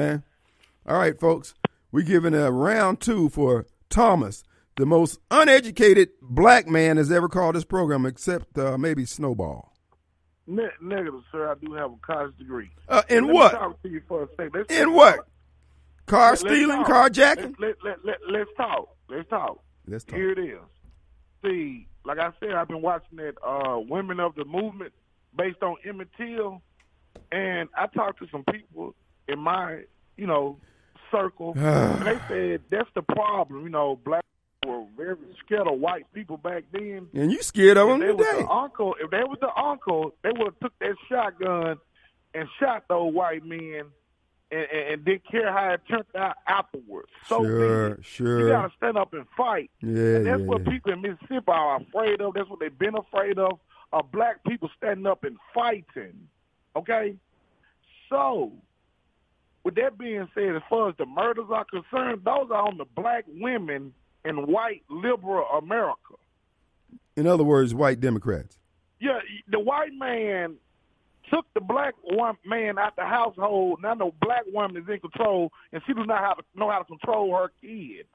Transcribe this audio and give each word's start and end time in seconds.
Man. 0.00 0.22
All 0.86 0.96
right, 0.96 1.18
folks. 1.20 1.54
We're 1.92 2.06
giving 2.06 2.32
a 2.32 2.50
round 2.50 3.00
two 3.00 3.28
for 3.28 3.66
Thomas, 3.90 4.44
the 4.76 4.86
most 4.86 5.18
uneducated 5.30 6.08
black 6.22 6.66
man 6.66 6.96
has 6.96 7.12
ever 7.12 7.28
called 7.28 7.54
this 7.54 7.64
program, 7.64 8.06
except 8.06 8.56
uh, 8.56 8.78
maybe 8.78 9.04
Snowball. 9.04 9.74
Ne- 10.46 10.68
negative, 10.80 11.20
sir. 11.30 11.50
I 11.50 11.54
do 11.62 11.74
have 11.74 11.90
a 11.90 11.96
college 12.00 12.34
degree. 12.38 12.70
Uh, 12.88 13.02
in 13.10 13.26
Let 13.26 13.34
what? 13.34 13.52
Talk 13.52 13.82
to 13.82 13.88
you 13.90 14.00
for 14.08 14.22
a 14.22 14.28
second. 14.36 14.52
Let's 14.54 14.72
In 14.72 14.94
what? 14.94 15.26
Car 16.06 16.30
Let's 16.30 16.40
stealing, 16.40 16.82
carjacking? 16.84 17.56
Let, 17.58 17.76
let, 17.84 18.02
let, 18.02 18.16
let, 18.26 18.42
us 18.42 18.48
talk. 18.56 18.96
Let's 19.10 19.28
talk. 19.28 19.62
Let's 19.86 20.04
talk. 20.04 20.16
Here 20.16 20.30
it 20.30 20.38
is. 20.38 20.60
See, 21.44 21.88
like 22.06 22.18
I 22.18 22.30
said, 22.40 22.52
I've 22.52 22.68
been 22.68 22.80
watching 22.80 23.18
that 23.18 23.34
uh, 23.46 23.78
Women 23.80 24.18
of 24.18 24.34
the 24.34 24.46
Movement 24.46 24.94
based 25.36 25.62
on 25.62 25.76
Emmett 25.86 26.08
Till, 26.16 26.62
and 27.30 27.68
I 27.76 27.86
talked 27.88 28.20
to 28.20 28.28
some 28.32 28.44
people 28.50 28.94
in 29.28 29.38
my, 29.38 29.82
you 30.16 30.26
know, 30.26 30.58
circle, 31.10 31.52
and 31.56 31.64
ah. 31.64 32.02
they 32.04 32.18
said 32.28 32.62
that's 32.70 32.90
the 32.94 33.02
problem. 33.02 33.64
You 33.64 33.70
know, 33.70 33.98
black 34.04 34.24
people 34.62 34.80
were 34.80 34.86
very 34.96 35.16
scared 35.44 35.66
of 35.66 35.78
white 35.78 36.06
people 36.12 36.36
back 36.36 36.64
then. 36.72 37.08
And 37.14 37.30
you 37.32 37.42
scared 37.42 37.76
of 37.76 37.88
If 37.88 37.94
him 37.94 38.00
they 38.00 38.12
was 38.12 38.26
today. 38.26 38.42
the 38.42 38.48
uncle, 38.48 38.96
if 39.00 39.10
they 39.10 39.22
was 39.24 39.38
the 39.40 39.54
uncle, 39.60 40.14
they 40.22 40.30
would 40.30 40.46
have 40.46 40.60
took 40.60 40.78
that 40.80 40.94
shotgun 41.08 41.78
and 42.34 42.48
shot 42.60 42.84
those 42.88 43.12
white 43.12 43.44
men, 43.44 43.84
and, 44.52 44.66
and, 44.72 44.88
and 44.92 45.04
didn't 45.04 45.22
care 45.30 45.52
how 45.52 45.70
it 45.72 45.80
turned 45.88 46.04
out 46.16 46.36
afterwards. 46.46 47.08
So 47.26 47.42
Sure, 47.42 47.98
sure. 48.02 48.40
You 48.40 48.48
got 48.48 48.68
to 48.68 48.72
stand 48.76 48.96
up 48.96 49.12
and 49.14 49.26
fight. 49.36 49.70
Yeah, 49.80 49.88
and 49.88 50.26
that's 50.26 50.40
yeah, 50.40 50.46
what 50.46 50.62
yeah. 50.64 50.70
people 50.70 50.92
in 50.92 51.00
Mississippi 51.02 51.44
are 51.48 51.80
afraid 51.80 52.20
of. 52.20 52.34
That's 52.34 52.48
what 52.48 52.60
they've 52.60 52.78
been 52.78 52.96
afraid 52.96 53.38
of. 53.38 53.58
Are 53.92 54.02
black 54.04 54.44
people 54.44 54.70
standing 54.76 55.06
up 55.06 55.24
and 55.24 55.36
fighting? 55.52 56.28
Okay. 56.76 57.16
So, 58.08 58.52
with 59.64 59.74
that 59.76 59.98
being 59.98 60.28
said, 60.34 60.56
as 60.56 60.62
far 60.68 60.88
as 60.88 60.94
the 60.98 61.06
murders 61.06 61.46
are 61.50 61.64
concerned, 61.64 62.22
those 62.24 62.48
are 62.50 62.66
on 62.66 62.78
the 62.78 62.86
black 62.96 63.24
women 63.28 63.92
in 64.24 64.46
white 64.46 64.82
liberal 64.88 65.46
America. 65.58 66.14
In 67.16 67.26
other 67.26 67.44
words, 67.44 67.74
white 67.74 68.00
Democrats. 68.00 68.58
Yeah, 69.00 69.20
the 69.50 69.60
white 69.60 69.92
man 69.92 70.56
took 71.32 71.46
the 71.54 71.60
black 71.60 71.94
one 72.02 72.36
man 72.44 72.78
out 72.78 72.96
the 72.96 73.04
household. 73.04 73.80
Now 73.82 73.94
the 73.94 74.10
black 74.20 74.44
woman 74.52 74.76
is 74.76 74.88
in 74.88 75.00
control, 75.00 75.52
and 75.72 75.82
she 75.86 75.94
does 75.94 76.06
not 76.06 76.20
have 76.20 76.38
to 76.38 76.44
know 76.54 76.70
how 76.70 76.78
to 76.78 76.84
control 76.84 77.34
her 77.36 77.50
kid. 77.60 78.06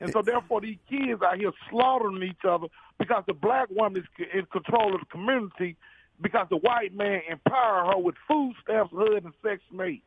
And 0.00 0.12
so, 0.12 0.20
therefore, 0.20 0.60
these 0.60 0.78
kids 0.90 1.22
out 1.22 1.38
here 1.38 1.52
slaughtering 1.70 2.22
each 2.24 2.44
other 2.44 2.66
because 2.98 3.22
the 3.28 3.34
black 3.34 3.68
woman 3.70 4.02
is 4.02 4.26
in 4.34 4.46
control 4.46 4.94
of 4.94 5.00
the 5.00 5.06
community 5.06 5.76
because 6.20 6.48
the 6.50 6.56
white 6.56 6.92
man 6.92 7.20
empower 7.30 7.92
her 7.92 7.98
with 7.98 8.16
food 8.26 8.54
stamps, 8.62 8.92
hood, 8.92 9.24
and 9.24 9.32
sex 9.44 9.62
mate. 9.72 10.02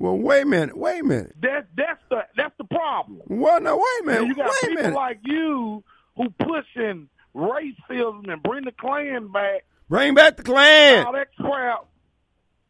Well, 0.00 0.16
wait 0.16 0.42
a 0.42 0.46
minute. 0.46 0.76
Wait 0.78 1.00
a 1.00 1.04
minute. 1.04 1.34
That 1.42 1.66
that's 1.76 2.00
the 2.08 2.20
that's 2.36 2.54
the 2.56 2.64
problem. 2.64 3.20
Well, 3.26 3.60
no, 3.60 3.76
wait 3.76 3.82
a 3.84 3.98
And 3.98 4.06
minute. 4.06 4.26
you 4.28 4.34
got 4.36 4.54
people 4.60 4.74
minute. 4.76 4.94
like 4.94 5.18
you 5.24 5.82
who 6.16 6.30
pushing 6.38 7.08
racism 7.34 8.32
and 8.32 8.42
bring 8.42 8.64
the 8.64 8.72
Klan 8.72 9.30
back 9.32 9.64
Bring 9.88 10.14
back 10.14 10.36
the 10.36 10.42
Klan. 10.44 11.06
all 11.06 11.12
that 11.14 11.34
crap, 11.36 11.86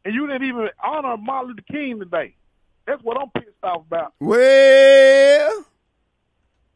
and 0.04 0.14
you 0.14 0.26
didn't 0.26 0.44
even 0.48 0.68
honor 0.82 1.16
Martin 1.16 1.48
Luther 1.50 1.62
King 1.70 1.98
today. 1.98 2.34
That's 2.86 3.02
what 3.02 3.20
I'm 3.20 3.28
pissed 3.30 3.56
off 3.62 3.82
about. 3.86 4.14
Well, 4.20 5.64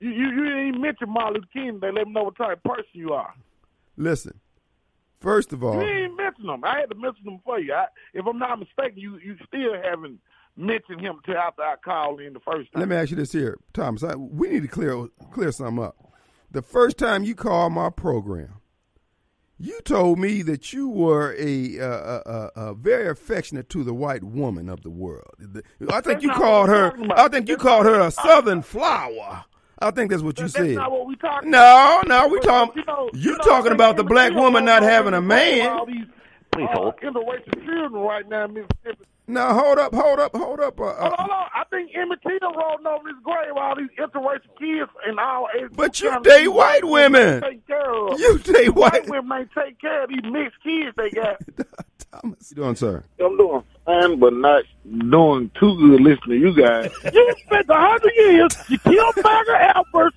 You 0.01 0.11
you, 0.11 0.27
you 0.31 0.45
didn't 0.45 0.69
even 0.69 0.81
mention 0.83 1.09
Martin 1.11 1.35
Luther 1.35 1.47
King 1.53 1.79
They 1.81 1.91
Let 1.93 2.07
me 2.07 2.13
know 2.13 2.25
what 2.25 2.37
type 2.37 2.59
of 2.59 2.63
person 2.65 2.91
you 2.93 3.13
are. 3.15 3.33
listen. 3.97 4.39
First 5.21 5.53
of 5.53 5.63
all, 5.63 5.75
You 5.75 5.81
didn't 5.87 5.99
even 6.05 6.17
mention 6.17 6.49
him. 6.51 6.65
I 6.65 6.81
had 6.81 6.91
to 6.91 6.97
mention 6.97 7.25
them 7.25 7.39
for 7.45 7.59
you. 7.61 7.73
I, 7.73 7.87
if 8.13 8.27
I'm 8.27 8.39
not 8.41 8.59
mistaken, 8.59 8.99
you 8.99 9.19
you 9.25 9.37
still 9.47 9.75
haven't 9.81 10.19
mentioned 10.57 11.01
him 11.01 11.17
till 11.25 11.37
after 11.37 11.63
I 11.63 11.77
called 11.85 12.21
in 12.21 12.33
the 12.33 12.41
first 12.41 12.73
time. 12.73 12.81
let 12.81 12.89
me 12.89 12.97
ask 12.97 13.11
you 13.11 13.17
this 13.17 13.33
here, 13.33 13.59
Thomas. 13.73 14.03
I, 14.03 14.15
we 14.17 14.49
need 14.51 14.63
to 14.63 14.69
clear 14.69 15.07
clear 15.33 15.53
something 15.53 15.83
up. 15.85 15.97
The 16.51 16.63
first 16.63 16.99
time 16.99 17.25
you 17.25 17.35
called 17.35 17.73
my 17.73 17.89
program, 17.91 18.61
you 19.59 19.81
told 19.83 20.19
me 20.19 20.43
that 20.43 20.73
you 20.73 20.89
were 20.89 21.35
a, 21.39 21.79
uh, 21.81 21.85
uh, 21.85 22.23
uh, 22.27 22.51
uh, 22.57 22.75
very 22.75 23.09
affectionate 23.09 23.69
to 23.71 23.83
the 23.85 23.95
white 23.95 24.25
woman 24.25 24.69
of 24.69 24.83
the 24.83 24.91
world. 24.91 25.31
The- 25.39 25.63
I 25.89 26.01
think 26.01 26.05
That's 26.21 26.25
you 26.25 26.31
called 26.33 26.69
her. 26.69 26.93
I 27.17 27.29
think 27.29 27.49
you 27.49 27.57
called 27.57 27.87
her 27.87 28.01
a 28.01 28.11
southern 28.11 28.63
flower. 28.63 29.45
I 29.79 29.91
think 29.91 30.11
that's 30.11 30.23
what 30.23 30.39
you 30.39 30.45
That's 30.45 30.55
said. 30.55 30.75
not 30.77 30.91
what 30.93 31.07
we 31.07 31.17
talking. 31.17 31.51
No, 31.51 32.03
no, 32.07 32.29
we 32.29 32.39
But, 32.39 32.45
talking. 32.47 32.83
you 32.83 32.85
know- 32.87 33.11
You 33.15 33.21
you 33.21 33.33
know, 33.33 33.45
talking 33.45 33.73
about 33.73 33.97
the 33.97 34.05
black 34.05 34.33
woman 34.33 34.65
not 34.65 34.83
having 34.83 35.13
a 35.15 35.17
all 35.17 35.23
man. 35.23 35.87
these, 35.87 36.05
Please 36.53 36.69
uh, 36.71 36.75
hold. 36.75 36.97
interracial 37.01 37.65
children 37.65 37.93
right 38.03 38.29
now 38.29 38.47
Mississippi. 38.47 39.05
Now 39.29 39.55
hold 39.55 39.79
up, 39.79 39.95
hold 39.95 40.19
up, 40.19 40.35
hold 40.35 40.61
up. 40.61 40.81
Uh, 40.81 40.85
Hold 40.85 40.97
uh, 40.99 41.05
on, 41.05 41.15
hold 41.19 41.31
on. 41.31 41.47
I 41.55 41.65
think 41.71 41.91
Emmett 41.95 42.21
Till 42.23 42.39
rolling 42.53 42.87
over 42.87 43.09
his 43.09 43.17
grave 43.23 43.53
all 43.57 43.77
these 43.77 43.89
interracial 43.99 44.59
kids 44.59 44.91
and 45.07 45.19
all 45.19 45.49
age. 45.57 45.71
But 45.75 46.01
you 46.01 46.09
trying 46.09 46.23
to 46.25 46.29
date 46.31 46.49
white 46.49 46.85
women. 46.85 47.41
Take 47.41 47.67
care 47.67 47.91
of. 48.09 48.19
you 48.19 48.39
say 48.39 48.69
white 48.69 48.93
white. 48.93 49.09
women 49.09 49.39
ain't 49.39 49.51
take 49.53 49.81
care 49.81 50.03
of 50.05 50.11
these 50.11 50.25
mixed 50.25 50.63
kids 50.63 50.95
they 50.97 51.11
got. 51.11 51.41
Thomas, 52.13 52.51
you 52.51 52.57
doing, 52.57 52.77
sir? 52.77 53.05
I'm 53.21 53.37
doing 53.39 53.63
fine, 53.87 54.19
but 54.19 54.35
not 54.35 54.65
doing 55.09 55.51
too 55.59 55.77
good 55.79 56.01
listening 56.01 56.41
to 56.41 56.49
you 56.49 56.55
guys. 56.55 56.91
you 57.13 57.35
spent 57.47 57.71
a 57.71 57.75
hundred 57.75 58.13
years. 58.17 58.57
You 58.69 58.79
killed 58.81 59.15
Bagger 59.17 59.73
Alpert, 59.75 60.11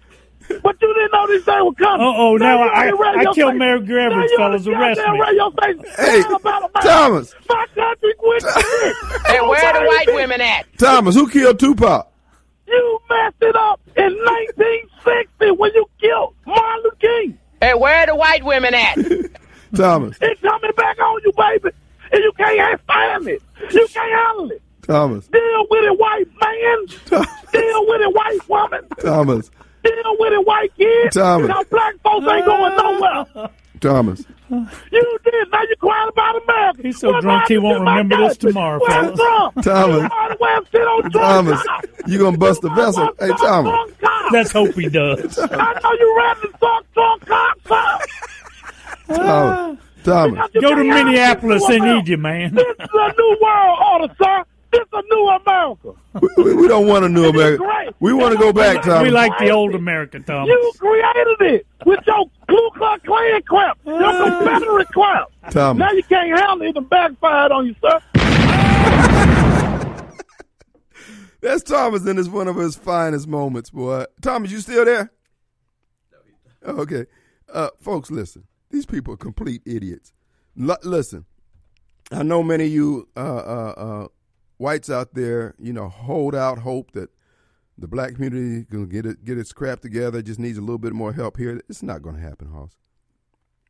but 0.64 0.76
you 0.82 0.94
didn't 0.94 1.12
know 1.12 1.28
this 1.28 1.44
day 1.46 1.58
would 1.62 1.78
come. 1.78 2.00
Uh 2.00 2.04
oh, 2.16 2.38
now 2.38 2.64
you 2.64 2.70
I, 2.72 2.90
on 2.92 2.98
the 2.98 3.30
I 3.30 3.34
killed 3.34 3.36
station. 3.36 3.58
Mary 3.58 3.80
Now 3.80 3.86
Graverage, 3.86 4.30
you 4.32 4.38
on 4.38 4.52
fellas. 4.52 4.64
the 4.66 4.72
Arrest 4.72 5.00
goddamn 5.02 5.14
me. 5.14 5.22
radio 5.22 5.52
station. 5.52 5.86
Hey, 5.98 6.36
about 6.36 6.74
Thomas. 6.82 7.36
My 7.50 7.66
country 7.76 8.14
quit 8.18 8.42
shit. 8.54 8.96
Hey, 9.28 9.42
where 9.42 9.66
are 9.66 9.74
the 9.82 9.88
white 9.88 10.16
women 10.16 10.42
at? 10.42 10.66
Thomas, 10.78 11.16
who 11.16 11.30
killed 11.30 11.60
Tupac? 11.60 12.12
You 12.68 13.00
messed 13.10 13.36
it 13.42 13.56
up 13.56 13.80
in 13.96 14.04
1960 14.14 15.52
when 15.52 15.72
you 15.76 15.86
killed 16.02 16.36
Martin 16.46 16.84
Luther 16.84 16.96
King. 17.00 17.40
Hey, 17.62 17.74
where 17.76 18.00
are 18.02 18.06
the 18.08 18.16
white 18.16 18.44
women 18.44 18.74
at? 18.74 18.96
Thomas, 19.76 20.18
It's 20.22 20.42
coming 20.42 20.72
back 20.78 21.00
on 21.00 21.22
you, 21.26 21.32
baby. 21.36 21.70
And 22.12 22.24
you 22.24 22.32
can't 22.38 22.82
stand 22.84 23.28
it. 23.28 23.42
You 23.72 23.88
can't 23.88 24.12
handle 24.28 24.52
it. 24.52 24.62
Thomas, 24.84 25.28
Deal 25.28 25.66
with 25.70 25.84
it, 25.84 26.00
white 26.00 26.28
man. 26.40 26.86
Deal 27.52 27.88
with 27.88 28.02
it, 28.02 28.14
white 28.16 28.48
woman. 28.50 28.82
Thomas, 29.02 29.50
Deal 30.26 30.32
with 30.32 30.40
it, 30.42 30.48
white 30.48 30.76
kid. 30.78 31.12
Thomas. 31.12 31.48
Now 31.50 31.64
black 31.70 31.96
folks 32.04 32.28
ain't 32.28 32.46
going 32.46 32.78
nowhere. 32.78 33.50
Thomas. 33.82 34.24
You 34.50 35.20
did. 35.24 35.52
Now 35.52 35.62
you're 35.68 35.76
crying 35.78 36.10
about 36.10 36.44
America. 36.44 36.82
He's 36.84 37.00
so 37.00 37.12
What 37.12 37.22
drunk 37.22 37.48
he 37.48 37.58
won't 37.58 37.80
remember 37.80 38.18
this 38.18 38.38
tomorrow, 38.38 38.80
Where's 38.80 38.94
fellas. 38.94 39.20
Trump? 39.20 39.56
Thomas. 39.64 40.02
You 40.02 40.08
ought 40.08 40.28
to 40.30 40.36
go 40.38 40.46
and 40.46 40.68
sit 40.72 40.82
on 40.82 41.02
Trump's 41.12 41.64
Thomas, 41.64 41.64
you 42.08 42.20
gonna 42.20 42.38
bust 42.38 42.62
the 42.62 42.70
vessel? 42.70 43.10
Hey, 43.20 43.30
Thomas. 43.30 43.92
Let's 44.32 44.52
hope 44.52 44.74
he 44.76 44.88
does. 44.90 45.38
I 45.40 45.80
know 45.84 45.92
you 45.94 46.18
ready 46.18 46.42
to 46.42 46.50
suck 46.60 46.94
Trump's 46.94 47.26
cock, 47.26 47.58
sir. 47.68 49.16
Thomas, 49.16 49.80
Thomas. 50.04 50.50
Go 50.62 50.76
to 50.76 50.84
Minneapolis, 50.84 51.62
this 51.62 51.70
they 51.70 51.80
need 51.80 52.08
you, 52.08 52.18
man. 52.18 52.54
This 52.56 52.66
is 52.68 52.90
a 52.94 53.14
new 53.18 53.38
world 53.42 53.80
order, 53.94 54.14
sir. 54.22 54.44
This 54.72 54.82
is 54.82 54.88
a 54.94 55.02
new 55.10 55.28
America. 55.28 55.92
We, 56.38 56.44
we- 56.44 56.54
we 56.56 56.68
don't 56.68 56.88
want 56.88 57.06
a 57.06 57.10
new 57.10 57.26
America. 57.30 57.64
Great. 57.86 57.96
We 58.00 58.14
want 58.14 58.34
to 58.34 58.40
go 58.40 58.54
back, 58.54 58.84
Thomas. 58.84 59.04
We 59.04 59.12
like 59.12 59.38
the 59.40 59.50
old 59.50 59.76
America, 59.76 60.20
Thomas. 60.20 60.50
You 60.50 60.72
created 60.78 61.42
it 61.42 61.68
with 61.86 62.00
your 62.06 62.26
Ku 62.50 62.70
Klux 62.76 63.04
Klan 63.06 63.42
crap, 63.44 63.78
your 63.86 63.98
Confederate 64.00 64.88
crap. 64.90 65.28
Thomas. 65.52 65.80
Now 65.80 65.92
you 65.92 66.04
can't 66.04 66.40
handle 66.40 66.68
it 66.68 66.78
and 66.78 66.90
backfired 66.90 67.52
on 67.52 67.68
you, 67.68 67.76
sir. 67.82 68.00
That's 71.42 71.62
Thomas, 71.64 72.06
and 72.08 72.18
it's 72.18 72.28
one 72.28 72.48
of 72.48 72.56
his 72.56 72.76
finest 72.76 73.28
moments, 73.28 73.70
boy. 73.70 74.06
Thomas, 74.22 74.52
you 74.52 74.60
still 74.62 74.84
there? 74.84 75.12
Oh, 76.64 76.82
okay. 76.82 77.06
Uh, 77.54 77.70
folks, 77.80 78.10
listen. 78.10 78.46
These 78.72 78.88
people 78.88 79.14
are 79.14 79.18
complete 79.18 79.62
idiots. 79.66 80.12
L- 80.60 80.78
listen, 80.84 81.26
I 82.12 82.24
know 82.24 82.42
many 82.42 82.66
of 82.66 82.72
you 82.72 83.08
uh, 83.16 83.20
uh, 83.20 83.74
uh, 83.78 84.08
whites 84.58 84.90
out 84.90 85.14
there, 85.14 85.54
you 85.60 85.72
know, 85.72 85.88
hold 85.88 86.34
out 86.34 86.58
hope 86.60 86.92
that 86.94 87.10
the 87.78 87.88
black 87.88 88.16
community 88.16 88.66
gonna 88.70 88.86
get 88.86 89.06
it 89.06 89.24
get 89.26 89.38
its 89.38 89.54
crap 89.54 89.82
together. 89.82 90.22
Just 90.22 90.40
needs 90.40 90.58
a 90.58 90.62
little 90.62 90.78
bit 90.78 90.94
more 90.94 91.14
help 91.14 91.38
here. 91.38 91.62
It's 91.70 91.84
not 91.84 92.02
going 92.02 92.16
to 92.16 92.22
happen, 92.22 92.50
Hoss. 92.50 92.78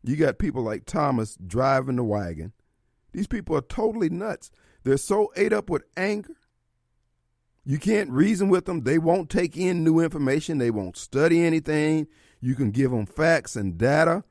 You 0.03 0.15
got 0.15 0.37
people 0.37 0.61
like 0.61 0.85
Thomas 0.85 1.35
driving 1.45 1.95
the 1.95 2.03
wagon. 2.03 2.53
These 3.11 3.27
people 3.27 3.55
are 3.55 3.61
totally 3.61 4.09
nuts. 4.09 4.51
They're 4.83 4.97
so 4.97 5.31
ate 5.35 5.53
up 5.53 5.69
with 5.69 5.83
anger. 5.97 6.35
You 7.63 7.79
can't 7.79 8.11
reason 8.11 8.49
with 8.49 8.65
them. 8.65 8.81
They 8.81 8.99
won't 8.99 9.31
take 9.31 9.57
in 9.57 9.83
new 9.83 9.99
information. 9.99 10.59
They 10.59 10.69
won't 10.69 10.97
study 10.97 11.43
anything. 11.43 12.07
You 12.39 12.53
can 12.53 12.69
give 12.69 12.91
them 12.91 13.07
facts 13.07 13.55
and 13.55 13.77
data, 13.77 14.23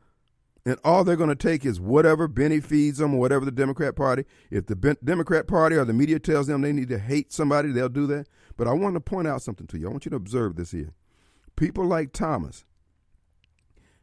and 0.67 0.79
all 0.85 1.05
they're 1.05 1.17
going 1.17 1.29
to 1.31 1.35
take 1.37 1.65
is 1.67 1.81
whatever 1.81 2.27
Bennie 2.29 2.61
feeds 2.61 2.99
them 2.99 3.15
or 3.15 3.21
whatever 3.21 3.45
the 3.45 3.51
Democrat 3.53 3.97
Party. 3.97 4.25
If 4.51 4.67
the 4.67 4.77
Ben- 4.77 4.97
Democrat 5.05 5.47
Party 5.47 5.77
or 5.77 5.85
the 5.85 5.93
media 5.93 6.19
tells 6.19 6.47
them 6.47 6.63
they 6.63 6.73
need 6.73 6.89
to 6.89 6.99
hate 6.99 7.33
somebody, 7.33 7.71
they'll 7.73 7.89
do 7.89 8.07
that. 8.09 8.27
But 8.57 8.69
I 8.69 8.73
want 8.73 8.95
to 8.95 9.01
point 9.01 9.29
out 9.29 9.43
something 9.43 9.67
to 9.69 9.79
you. 9.79 9.89
I 9.89 9.91
want 9.91 10.05
you 10.07 10.11
to 10.11 10.17
observe 10.17 10.57
this 10.57 10.71
here. 10.71 10.95
People 11.57 11.85
like 11.87 12.13
Thomas 12.13 12.65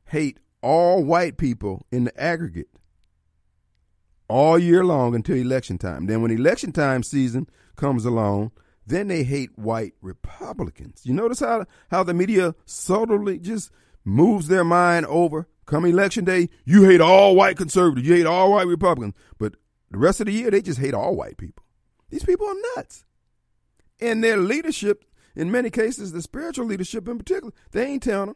hate 0.05 0.39
all 0.61 1.03
white 1.03 1.37
people 1.37 1.85
in 1.91 2.03
the 2.03 2.21
aggregate. 2.21 2.67
all 4.29 4.57
year 4.57 4.83
long 4.83 5.13
until 5.15 5.35
election 5.35 5.77
time. 5.77 6.05
Then 6.05 6.21
when 6.21 6.31
election 6.31 6.71
time 6.71 7.03
season 7.03 7.47
comes 7.75 8.05
along, 8.05 8.51
then 8.87 9.07
they 9.07 9.23
hate 9.23 9.57
white 9.57 9.93
Republicans. 10.01 11.01
You 11.05 11.13
notice 11.13 11.39
how 11.41 11.65
how 11.89 12.03
the 12.03 12.13
media 12.13 12.55
subtly 12.65 13.39
just 13.39 13.71
moves 14.03 14.47
their 14.47 14.63
mind 14.63 15.05
over. 15.07 15.47
Come 15.65 15.85
election 15.85 16.25
day, 16.25 16.49
you 16.65 16.83
hate 16.83 17.01
all 17.01 17.35
white 17.35 17.55
conservatives, 17.55 18.07
you 18.07 18.15
hate 18.15 18.25
all 18.25 18.51
white 18.51 18.67
Republicans, 18.67 19.13
but 19.37 19.55
the 19.89 19.97
rest 19.97 20.19
of 20.19 20.25
the 20.25 20.33
year 20.33 20.51
they 20.51 20.61
just 20.61 20.79
hate 20.79 20.93
all 20.93 21.15
white 21.15 21.37
people. 21.37 21.63
These 22.09 22.25
people 22.25 22.47
are 22.47 22.55
nuts. 22.75 23.05
And 23.99 24.23
their 24.23 24.37
leadership, 24.37 25.05
in 25.35 25.51
many 25.51 25.69
cases, 25.69 26.11
the 26.11 26.21
spiritual 26.21 26.65
leadership 26.65 27.07
in 27.07 27.17
particular, 27.17 27.53
they 27.71 27.85
ain't 27.85 28.03
telling 28.03 28.27
them. 28.27 28.35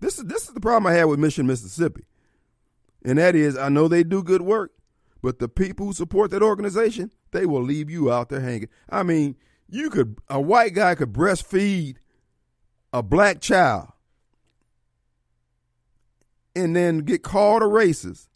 This 0.00 0.18
is 0.18 0.24
this 0.26 0.48
is 0.48 0.54
the 0.54 0.60
problem 0.60 0.86
I 0.86 0.96
had 0.96 1.04
with 1.04 1.18
Mission 1.18 1.46
Mississippi. 1.46 2.04
And 3.04 3.18
that 3.18 3.34
is 3.34 3.56
I 3.56 3.68
know 3.70 3.88
they 3.88 4.02
do 4.02 4.22
good 4.22 4.42
work, 4.42 4.72
but 5.22 5.38
the 5.38 5.48
people 5.48 5.86
who 5.86 5.92
support 5.92 6.30
that 6.32 6.42
organization, 6.42 7.10
they 7.30 7.46
will 7.46 7.62
leave 7.62 7.88
you 7.88 8.12
out 8.12 8.28
there 8.28 8.40
hanging. 8.40 8.68
I 8.90 9.02
mean, 9.02 9.36
you 9.68 9.88
could 9.88 10.18
a 10.28 10.40
white 10.40 10.74
guy 10.74 10.94
could 10.94 11.12
breastfeed 11.12 11.96
a 12.92 13.02
black 13.02 13.40
child 13.40 13.88
and 16.56 16.74
then 16.74 16.98
get 16.98 17.22
called 17.22 17.62
a 17.62 17.66
racist 17.66 18.26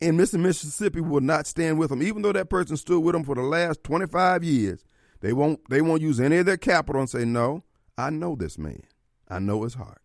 and 0.00 0.16
Mission 0.16 0.42
Mississippi 0.42 1.00
will 1.00 1.20
not 1.20 1.46
stand 1.46 1.78
with 1.78 1.90
them, 1.90 2.02
even 2.02 2.22
though 2.22 2.32
that 2.32 2.50
person 2.50 2.76
stood 2.76 3.00
with 3.00 3.14
them 3.14 3.24
for 3.24 3.34
the 3.34 3.42
last 3.42 3.82
25 3.82 4.44
years. 4.44 4.84
They 5.20 5.32
won't. 5.32 5.68
They 5.68 5.80
won't 5.80 6.02
use 6.02 6.20
any 6.20 6.36
of 6.36 6.46
their 6.46 6.56
capital 6.56 7.00
and 7.00 7.10
say, 7.10 7.24
"No, 7.24 7.64
I 7.96 8.10
know 8.10 8.36
this 8.36 8.56
man. 8.56 8.84
I 9.28 9.40
know 9.40 9.64
his 9.64 9.74
heart." 9.74 10.00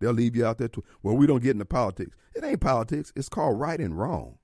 They'll 0.00 0.12
leave 0.12 0.34
you 0.34 0.44
out 0.44 0.58
there. 0.58 0.68
To, 0.68 0.82
well, 1.02 1.16
we 1.16 1.26
don't 1.28 1.42
get 1.42 1.52
into 1.52 1.66
politics. 1.66 2.16
It 2.34 2.42
ain't 2.42 2.60
politics. 2.60 3.12
It's 3.14 3.28
called 3.28 3.60
right 3.60 3.78
and 3.78 3.96
wrong. 3.96 4.38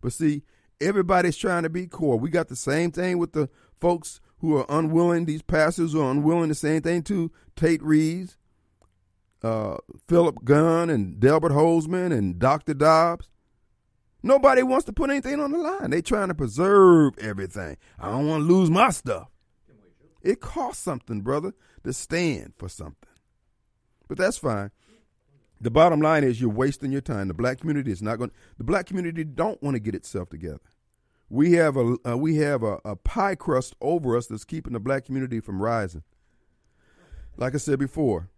But 0.00 0.14
see, 0.14 0.42
everybody's 0.80 1.36
trying 1.36 1.64
to 1.64 1.68
be 1.68 1.86
core. 1.86 2.18
We 2.18 2.30
got 2.30 2.48
the 2.48 2.56
same 2.56 2.92
thing 2.92 3.18
with 3.18 3.32
the 3.32 3.50
folks 3.78 4.20
who 4.38 4.56
are 4.56 4.66
unwilling. 4.70 5.26
These 5.26 5.42
pastors 5.42 5.94
are 5.94 6.10
unwilling. 6.10 6.48
The 6.48 6.54
same 6.54 6.80
thing 6.80 7.02
to 7.04 7.30
Tate 7.56 7.82
Reeves, 7.82 8.38
uh, 9.42 9.76
Philip 10.08 10.44
Gunn, 10.44 10.90
and 10.90 11.18
Delbert 11.18 11.52
Hosemann, 11.52 12.12
and 12.12 12.38
Dr. 12.38 12.74
Dobbs. 12.74 13.28
Nobody 14.22 14.62
wants 14.62 14.86
to 14.86 14.92
put 14.92 15.10
anything 15.10 15.40
on 15.40 15.50
the 15.50 15.58
line. 15.58 15.90
They're 15.90 16.00
trying 16.00 16.28
to 16.28 16.34
preserve 16.34 17.18
everything. 17.18 17.76
I 17.98 18.10
don't 18.10 18.28
want 18.28 18.42
to 18.42 18.54
lose 18.54 18.70
my 18.70 18.90
stuff. 18.90 19.28
It 20.22 20.40
costs 20.40 20.82
something, 20.82 21.22
brother, 21.22 21.54
to 21.82 21.92
stand 21.92 22.52
for 22.56 22.68
something. 22.68 23.08
But 24.08 24.18
that's 24.18 24.38
fine. 24.38 24.70
The 25.60 25.70
bottom 25.70 26.00
line 26.00 26.24
is 26.24 26.40
you're 26.40 26.50
wasting 26.50 26.92
your 26.92 27.00
time. 27.00 27.28
The 27.28 27.34
black 27.34 27.60
community 27.60 27.92
is 27.92 28.02
not 28.02 28.18
going. 28.18 28.32
The 28.58 28.64
black 28.64 28.86
community 28.86 29.24
don't 29.24 29.62
want 29.62 29.74
to 29.74 29.80
get 29.80 29.94
itself 29.94 30.28
together. 30.28 30.60
We 31.28 31.52
have 31.52 31.76
a 31.76 31.96
uh, 32.06 32.16
we 32.16 32.36
have 32.36 32.62
a, 32.62 32.78
a 32.84 32.96
pie 32.96 33.36
crust 33.36 33.74
over 33.80 34.16
us 34.16 34.26
that's 34.26 34.44
keeping 34.44 34.72
the 34.72 34.80
black 34.80 35.06
community 35.06 35.40
from 35.40 35.62
rising. 35.62 36.02
Like 37.36 37.54
I 37.54 37.58
said 37.58 37.78
before, 37.78 38.28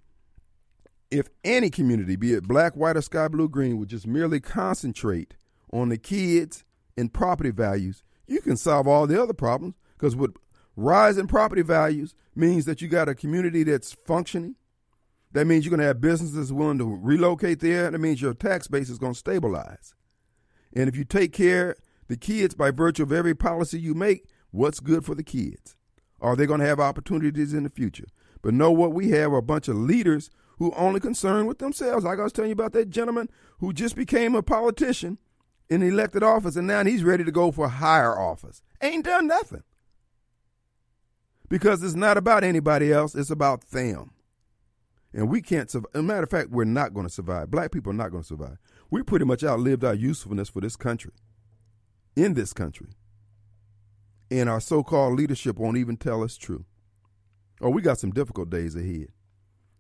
if 1.11 1.29
any 1.45 1.71
community, 1.71 2.17
be 2.17 2.35
it 2.35 2.49
black, 2.49 2.75
white, 2.77 2.97
or 2.97 3.03
sky 3.03 3.29
blue, 3.29 3.49
green, 3.49 3.79
would 3.79 3.89
just 3.89 4.07
merely 4.07 4.41
concentrate 4.41 5.35
on 5.73 5.89
the 5.89 5.99
kids 5.99 6.65
and 6.97 7.13
property 7.13 7.51
values, 7.51 8.03
you 8.27 8.41
can 8.41 8.57
solve 8.57 8.87
all 8.87 9.07
the 9.07 9.21
other 9.21 9.35
problems. 9.35 9.75
Because 9.97 10.17
with 10.17 10.35
rising 10.77 11.27
property 11.27 11.63
values 11.63 12.15
means 12.35 12.65
that 12.65 12.83
you 12.83 12.89
got 12.89 13.09
a 13.09 13.15
community 13.15 13.63
that's 13.63 13.93
functioning. 13.93 14.57
That 15.33 15.47
means 15.47 15.65
you're 15.65 15.71
going 15.71 15.81
to 15.81 15.87
have 15.87 16.01
businesses 16.01 16.53
willing 16.53 16.79
to 16.79 16.85
relocate 16.85 17.61
there. 17.61 17.91
That 17.91 17.99
means 17.99 18.23
your 18.23 18.35
tax 18.35 18.69
base 18.69 18.89
is 18.89 18.99
going 18.99 19.15
to 19.15 19.19
stabilize. 19.19 19.95
And 20.73 20.89
if 20.89 20.97
you 20.97 21.05
take 21.05 21.33
care 21.33 21.77
the 22.09 22.17
kids 22.17 22.55
by 22.55 22.71
virtue 22.71 23.03
of 23.03 23.13
every 23.13 23.35
policy 23.35 23.81
you 23.81 23.95
make, 23.95 24.29
what's 24.51 24.81
good 24.81 25.05
for 25.05 25.15
the 25.15 25.23
kids? 25.23 25.77
Are 26.21 26.37
they 26.37 26.47
going 26.47 26.61
to 26.61 26.67
have 26.67 26.81
opportunities 26.81 27.55
in 27.55 27.65
the 27.65 27.71
future? 27.71 28.07
But 28.43 28.55
know 28.55 28.71
what 28.71 28.93
we 28.93 29.11
have 29.11 29.33
are 29.33 29.39
a 29.39 29.43
bunch 29.43 29.69
of 29.69 29.77
leaders 29.77 30.31
who 30.59 30.73
only 30.77 31.01
concerned 31.01 31.49
with 31.49 31.59
themselves. 31.59 32.05
Like 32.05 32.19
I 32.19 32.23
was 32.23 32.33
telling 32.33 32.51
you 32.51 32.55
about 32.55 32.73
that 32.73 32.91
gentleman 32.91 33.29
who 33.59 33.73
just 33.73 33.97
became 33.97 34.35
a 34.35 34.43
politician 34.43 35.19
in 35.69 35.83
elected 35.83 36.23
office, 36.23 36.57
and 36.57 36.67
now 36.67 36.85
he's 36.85 37.05
ready 37.05 37.25
to 37.25 37.33
go 37.33 37.51
for 37.51 37.69
higher 37.69 38.19
office. 38.19 38.63
Ain't 38.83 39.05
done 39.05 39.27
nothing. 39.27 39.63
Because 41.49 41.83
it's 41.83 41.95
not 41.95 42.17
about 42.17 42.45
anybody 42.45 42.93
else, 42.93 43.15
it's 43.15 43.31
about 43.31 43.71
them. 43.71 44.11
And 45.13 45.29
we 45.29 45.41
can't 45.41 45.71
survive. 45.71 45.91
As 45.95 46.01
a 46.01 46.03
matter 46.03 46.25
of 46.25 46.31
fact, 46.31 46.51
we're 46.51 46.65
not 46.65 46.93
going 46.93 47.07
to 47.07 47.13
survive. 47.13 47.51
Black 47.51 47.71
people 47.71 47.93
are 47.93 47.97
not 47.97 48.11
going 48.11 48.23
to 48.23 48.27
survive. 48.27 48.59
We 48.91 49.03
pretty 49.03 49.25
much 49.25 49.45
outlived 49.45 49.85
our 49.85 49.95
usefulness 49.95 50.49
for 50.49 50.61
this 50.61 50.77
country, 50.77 51.13
in 52.17 52.35
this 52.35 52.53
country. 52.53 52.89
And 54.31 54.49
our 54.49 54.61
so 54.61 54.83
called 54.83 55.17
leadership 55.17 55.57
won't 55.57 55.77
even 55.77 55.97
tell 55.97 56.23
us 56.25 56.37
true. 56.37 56.65
Oh, 57.61 57.71
we 57.71 57.83
got 57.83 57.99
some 57.99 58.11
difficult 58.11 58.51
days 58.51 58.75
ahead. 58.75 59.09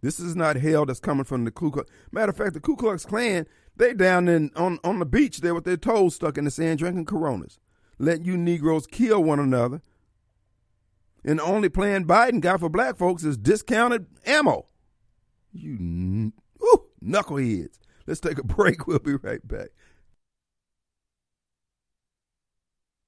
This 0.04 0.20
is 0.20 0.36
not 0.36 0.56
hell 0.56 0.84
that's 0.84 1.00
coming 1.00 1.24
from 1.24 1.46
the 1.46 1.50
Ku 1.50 1.70
Klux. 1.70 1.90
Matter 2.12 2.28
of 2.28 2.36
fact, 2.36 2.52
the 2.52 2.60
Ku 2.60 2.76
Klux 2.76 3.06
Klan, 3.06 3.46
they 3.74 3.94
down 3.94 4.28
in 4.28 4.50
on, 4.54 4.78
on 4.84 4.98
the 4.98 5.06
beach 5.06 5.40
there 5.40 5.54
with 5.54 5.64
their 5.64 5.78
toes 5.78 6.16
stuck 6.16 6.36
in 6.36 6.44
the 6.44 6.50
sand 6.50 6.80
drinking 6.80 7.06
Coronas, 7.06 7.58
letting 7.98 8.26
you 8.26 8.36
Negroes 8.36 8.86
kill 8.86 9.24
one 9.24 9.40
another. 9.40 9.80
And 11.24 11.38
the 11.38 11.42
only 11.44 11.70
plan 11.70 12.04
Biden 12.04 12.42
got 12.42 12.60
for 12.60 12.68
black 12.68 12.98
folks 12.98 13.24
is 13.24 13.38
discounted 13.38 14.04
ammo. 14.26 14.66
You 15.54 16.32
woo, 16.60 16.84
knuckleheads. 17.02 17.78
Let's 18.06 18.20
take 18.20 18.36
a 18.36 18.44
break. 18.44 18.86
We'll 18.86 18.98
be 18.98 19.14
right 19.14 19.48
back. 19.48 19.68